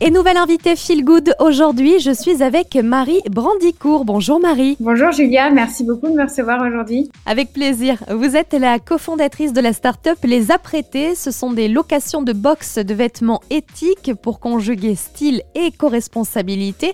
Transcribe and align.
Et 0.00 0.10
nouvelle 0.10 0.36
invitée 0.36 0.74
Feel 0.74 1.04
Good 1.04 1.36
aujourd'hui, 1.38 2.00
je 2.00 2.10
suis 2.10 2.42
avec 2.42 2.74
Marie 2.74 3.20
Brandicourt. 3.30 4.04
Bonjour 4.04 4.40
Marie. 4.40 4.76
Bonjour 4.80 5.12
Julia, 5.12 5.50
merci 5.50 5.84
beaucoup 5.84 6.08
de 6.08 6.14
me 6.14 6.24
recevoir 6.24 6.66
aujourd'hui. 6.66 7.10
Avec 7.26 7.52
plaisir. 7.52 8.02
Vous 8.10 8.34
êtes 8.34 8.54
la 8.54 8.80
cofondatrice 8.80 9.52
de 9.52 9.60
la 9.60 9.72
start-up 9.72 10.18
Les 10.24 10.50
Apprêtés. 10.50 11.14
Ce 11.14 11.30
sont 11.30 11.52
des 11.52 11.68
locations 11.68 12.22
de 12.22 12.32
box 12.32 12.78
de 12.78 12.92
vêtements 12.92 13.40
éthiques 13.50 14.12
pour 14.20 14.40
conjuguer 14.40 14.96
style 14.96 15.42
et 15.54 15.70
co-responsabilité. 15.70 16.92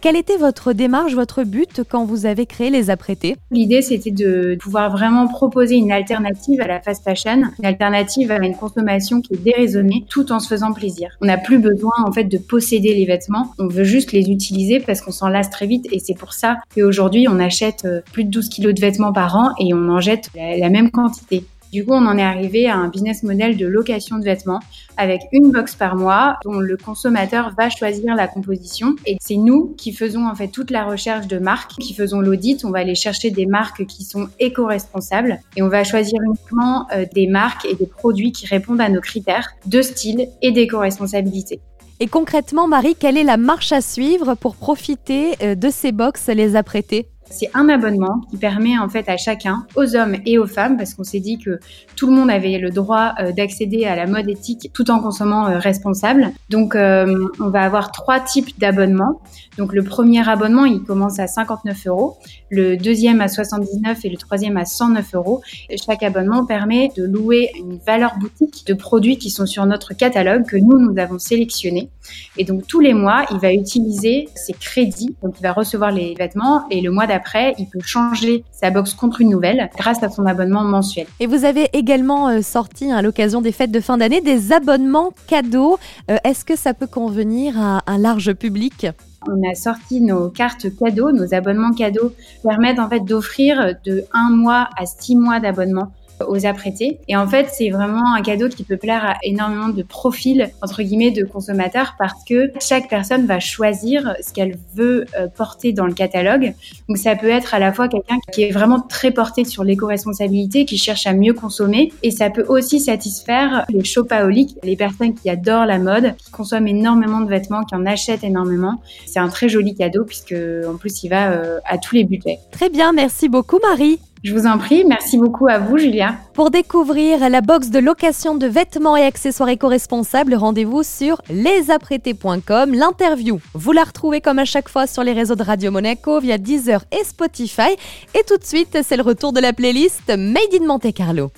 Quelle 0.00 0.16
était 0.16 0.36
votre 0.36 0.72
démarche, 0.72 1.14
votre 1.14 1.44
but 1.44 1.82
quand 1.88 2.04
vous 2.04 2.26
avez 2.26 2.46
créé 2.46 2.68
Les 2.70 2.90
Apprêtés? 2.90 3.36
L'idée 3.52 3.80
c'était 3.80 4.10
de 4.10 4.58
pouvoir 4.60 4.90
vraiment 4.90 5.28
proposer 5.28 5.76
une 5.76 5.92
alternative 5.92 6.60
à 6.60 6.66
la 6.66 6.80
fast 6.80 7.04
fashion, 7.04 7.42
une 7.60 7.66
alternative 7.66 8.32
à 8.32 8.44
une 8.44 8.56
consommation 8.56 9.20
qui 9.20 9.34
est 9.34 9.42
déraisonnée 9.42 10.04
tout 10.10 10.32
en 10.32 10.40
se 10.40 10.48
faisant 10.48 10.72
plaisir. 10.72 11.16
On 11.20 11.26
n'a 11.26 11.38
plus 11.38 11.58
besoin 11.58 11.92
en 12.04 12.10
fait 12.10 12.24
de 12.24 12.39
posséder 12.40 12.94
les 12.94 13.06
vêtements, 13.06 13.54
on 13.58 13.68
veut 13.68 13.84
juste 13.84 14.12
les 14.12 14.30
utiliser 14.30 14.80
parce 14.80 15.00
qu'on 15.00 15.12
s'en 15.12 15.28
lasse 15.28 15.50
très 15.50 15.66
vite 15.66 15.86
et 15.92 15.98
c'est 15.98 16.14
pour 16.14 16.32
ça 16.32 16.56
qu'aujourd'hui 16.74 17.28
on 17.28 17.38
achète 17.38 17.84
euh, 17.84 18.00
plus 18.12 18.24
de 18.24 18.30
12 18.30 18.48
kilos 18.48 18.74
de 18.74 18.80
vêtements 18.80 19.12
par 19.12 19.36
an 19.36 19.50
et 19.58 19.72
on 19.74 19.88
en 19.88 20.00
jette 20.00 20.30
la, 20.34 20.70
même 20.70 20.90
quantité. 20.90 21.44
Du 21.72 21.84
coup, 21.84 21.92
on 21.92 22.06
en 22.06 22.18
est 22.18 22.22
arrivé 22.22 22.68
à 22.68 22.76
un 22.76 22.88
business 22.88 23.22
model 23.22 23.56
de 23.56 23.66
location 23.66 24.18
de 24.18 24.24
vêtements 24.24 24.58
avec 24.96 25.22
une 25.30 25.52
box 25.52 25.76
par 25.76 25.94
mois 25.94 26.36
dont 26.44 26.58
le 26.58 26.76
consommateur 26.76 27.54
va 27.56 27.70
choisir 27.70 28.16
la 28.16 28.26
composition. 28.26 28.96
Et 29.06 29.16
c'est 29.20 29.36
nous 29.36 29.74
qui 29.78 29.92
faisons 29.92 30.26
en 30.26 30.34
fait 30.34 30.48
toute 30.48 30.72
la 30.72 30.84
recherche 30.84 31.28
de 31.28 31.38
marques, 31.38 31.74
qui 31.78 31.94
faisons 31.94 32.20
l'audit. 32.20 32.64
On 32.64 32.70
va 32.70 32.80
aller 32.80 32.96
chercher 32.96 33.30
des 33.30 33.46
marques 33.46 33.86
qui 33.86 34.02
sont 34.02 34.28
éco-responsables 34.40 35.38
et 35.56 35.62
on 35.62 35.68
va 35.68 35.84
choisir 35.84 36.18
uniquement 36.26 36.88
euh, 36.92 37.06
des 37.14 37.28
marques 37.28 37.64
et 37.64 37.76
des 37.76 37.86
produits 37.86 38.32
qui 38.32 38.46
répondent 38.46 38.80
à 38.80 38.88
nos 38.88 39.00
critères 39.00 39.50
de 39.66 39.80
style 39.80 40.28
et 40.42 40.50
d'éco-responsabilité. 40.50 41.60
Et 42.02 42.06
concrètement, 42.06 42.66
Marie, 42.66 42.96
quelle 42.96 43.18
est 43.18 43.24
la 43.24 43.36
marche 43.36 43.72
à 43.72 43.82
suivre 43.82 44.34
pour 44.34 44.56
profiter 44.56 45.34
euh, 45.42 45.54
de 45.54 45.68
ces 45.68 45.92
box 45.92 46.28
les 46.28 46.56
apprêter? 46.56 47.10
C'est 47.30 47.50
un 47.54 47.68
abonnement 47.68 48.20
qui 48.30 48.36
permet 48.36 48.78
en 48.78 48.88
fait 48.88 49.08
à 49.08 49.16
chacun, 49.16 49.66
aux 49.76 49.96
hommes 49.96 50.16
et 50.26 50.38
aux 50.38 50.46
femmes, 50.46 50.76
parce 50.76 50.94
qu'on 50.94 51.04
s'est 51.04 51.20
dit 51.20 51.38
que 51.38 51.60
tout 51.96 52.06
le 52.06 52.12
monde 52.12 52.30
avait 52.30 52.58
le 52.58 52.70
droit 52.70 53.14
euh, 53.20 53.32
d'accéder 53.32 53.84
à 53.84 53.96
la 53.96 54.06
mode 54.06 54.28
éthique 54.28 54.70
tout 54.74 54.90
en 54.90 55.00
consommant 55.00 55.46
euh, 55.46 55.58
responsable. 55.58 56.32
Donc 56.48 56.74
euh, 56.74 57.28
on 57.38 57.48
va 57.48 57.62
avoir 57.62 57.92
trois 57.92 58.20
types 58.20 58.58
d'abonnements. 58.58 59.20
Donc 59.58 59.72
le 59.72 59.82
premier 59.82 60.28
abonnement, 60.28 60.64
il 60.64 60.82
commence 60.82 61.18
à 61.18 61.26
59 61.26 61.86
euros, 61.86 62.16
le 62.50 62.76
deuxième 62.76 63.20
à 63.20 63.28
79 63.28 64.04
et 64.04 64.08
le 64.08 64.16
troisième 64.16 64.56
à 64.56 64.64
109 64.64 65.14
euros. 65.14 65.42
Chaque 65.86 66.02
abonnement 66.02 66.44
permet 66.46 66.90
de 66.96 67.04
louer 67.04 67.50
une 67.58 67.78
valeur 67.78 68.18
boutique 68.18 68.66
de 68.66 68.74
produits 68.74 69.18
qui 69.18 69.30
sont 69.30 69.46
sur 69.46 69.66
notre 69.66 69.94
catalogue 69.94 70.46
que 70.46 70.56
nous, 70.56 70.78
nous 70.78 70.98
avons 70.98 71.18
sélectionné. 71.18 71.90
Et 72.36 72.44
donc 72.44 72.66
tous 72.66 72.80
les 72.80 72.94
mois, 72.94 73.24
il 73.30 73.38
va 73.38 73.52
utiliser 73.52 74.28
ses 74.34 74.52
crédits. 74.52 75.14
Donc 75.22 75.34
il 75.38 75.42
va 75.42 75.52
recevoir 75.52 75.92
les 75.92 76.14
vêtements 76.14 76.68
et 76.70 76.80
le 76.80 76.90
mois 76.90 77.06
d'après, 77.06 77.19
après, 77.20 77.54
il 77.58 77.66
peut 77.66 77.80
changer 77.84 78.44
sa 78.50 78.70
box 78.70 78.94
contre 78.94 79.20
une 79.20 79.28
nouvelle 79.28 79.68
grâce 79.76 80.02
à 80.02 80.08
son 80.08 80.24
abonnement 80.24 80.64
mensuel. 80.64 81.06
Et 81.20 81.26
vous 81.26 81.44
avez 81.44 81.68
également 81.74 82.28
euh, 82.28 82.40
sorti 82.40 82.90
à 82.90 83.02
l'occasion 83.02 83.42
des 83.42 83.52
fêtes 83.52 83.70
de 83.70 83.80
fin 83.80 83.98
d'année 83.98 84.22
des 84.22 84.52
abonnements 84.52 85.12
cadeaux. 85.26 85.78
Euh, 86.10 86.16
est-ce 86.24 86.46
que 86.46 86.56
ça 86.56 86.72
peut 86.72 86.86
convenir 86.86 87.60
à 87.60 87.82
un 87.86 87.98
large 87.98 88.32
public? 88.32 88.86
On 89.28 89.50
a 89.50 89.54
sorti 89.54 90.00
nos 90.00 90.30
cartes 90.30 90.74
cadeaux, 90.78 91.12
nos 91.12 91.34
abonnements 91.34 91.74
cadeaux 91.74 92.14
permettent 92.42 92.78
en 92.78 92.88
fait 92.88 93.00
d'offrir 93.00 93.74
de 93.84 94.04
un 94.14 94.30
mois 94.30 94.70
à 94.78 94.86
six 94.86 95.14
mois 95.14 95.40
d'abonnement 95.40 95.92
aux 96.28 96.46
apprêtés. 96.46 96.98
Et 97.08 97.16
en 97.16 97.26
fait, 97.26 97.48
c'est 97.52 97.70
vraiment 97.70 98.14
un 98.14 98.22
cadeau 98.22 98.48
qui 98.48 98.64
peut 98.64 98.76
plaire 98.76 99.04
à 99.04 99.16
énormément 99.22 99.68
de 99.68 99.82
profils, 99.82 100.50
entre 100.62 100.82
guillemets, 100.82 101.10
de 101.10 101.24
consommateurs 101.24 101.94
parce 101.98 102.24
que 102.24 102.52
chaque 102.60 102.88
personne 102.88 103.26
va 103.26 103.40
choisir 103.40 104.14
ce 104.22 104.32
qu'elle 104.32 104.56
veut 104.74 105.06
euh, 105.18 105.28
porter 105.28 105.72
dans 105.72 105.86
le 105.86 105.92
catalogue. 105.92 106.54
Donc, 106.88 106.98
ça 106.98 107.16
peut 107.16 107.28
être 107.28 107.54
à 107.54 107.58
la 107.58 107.72
fois 107.72 107.88
quelqu'un 107.88 108.18
qui 108.32 108.42
est 108.42 108.50
vraiment 108.50 108.80
très 108.80 109.10
porté 109.10 109.44
sur 109.44 109.64
l'éco-responsabilité, 109.64 110.64
qui 110.64 110.78
cherche 110.78 111.06
à 111.06 111.12
mieux 111.12 111.34
consommer. 111.34 111.92
Et 112.02 112.10
ça 112.10 112.30
peut 112.30 112.44
aussi 112.48 112.80
satisfaire 112.80 113.64
les 113.68 113.84
shopaholics, 113.84 114.56
les 114.62 114.76
personnes 114.76 115.14
qui 115.14 115.30
adorent 115.30 115.66
la 115.66 115.78
mode, 115.78 116.14
qui 116.16 116.30
consomment 116.30 116.68
énormément 116.68 117.20
de 117.20 117.28
vêtements, 117.28 117.64
qui 117.64 117.74
en 117.74 117.86
achètent 117.86 118.24
énormément. 118.24 118.80
C'est 119.06 119.20
un 119.20 119.28
très 119.28 119.48
joli 119.48 119.74
cadeau 119.74 120.04
puisque, 120.04 120.34
en 120.66 120.76
plus, 120.76 121.02
il 121.02 121.08
va 121.08 121.32
euh, 121.32 121.58
à 121.64 121.78
tous 121.78 121.94
les 121.94 122.04
budgets. 122.04 122.38
Très 122.50 122.68
bien. 122.68 122.92
Merci 122.92 123.28
beaucoup, 123.28 123.58
Marie. 123.62 123.98
Je 124.22 124.34
vous 124.34 124.46
en 124.46 124.58
prie, 124.58 124.84
merci 124.86 125.16
beaucoup 125.16 125.48
à 125.48 125.58
vous 125.58 125.78
Julia. 125.78 126.14
Pour 126.34 126.50
découvrir 126.50 127.30
la 127.30 127.40
box 127.40 127.70
de 127.70 127.78
location 127.78 128.34
de 128.34 128.46
vêtements 128.46 128.96
et 128.96 129.02
accessoires 129.02 129.48
éco-responsables, 129.48 130.34
rendez-vous 130.34 130.82
sur 130.82 131.22
lesapprêtés.com. 131.30 132.74
L'interview, 132.74 133.40
vous 133.54 133.72
la 133.72 133.84
retrouvez 133.84 134.20
comme 134.20 134.38
à 134.38 134.44
chaque 134.44 134.68
fois 134.68 134.86
sur 134.86 135.04
les 135.04 135.12
réseaux 135.12 135.36
de 135.36 135.42
Radio 135.42 135.70
Monaco 135.70 136.20
via 136.20 136.38
Deezer 136.38 136.84
et 136.92 137.04
Spotify. 137.04 137.76
Et 138.14 138.22
tout 138.26 138.36
de 138.36 138.44
suite, 138.44 138.78
c'est 138.82 138.96
le 138.96 139.02
retour 139.02 139.32
de 139.32 139.40
la 139.40 139.52
playlist 139.52 140.08
Made 140.08 140.54
in 140.60 140.66
Monte 140.66 140.92
Carlo. 140.92 141.28